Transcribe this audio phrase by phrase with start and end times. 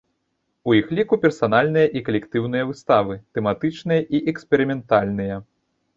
[0.71, 5.35] У іх ліку персанальныя і калектыўныя выставы, тэматычныя і эксперыментальныя.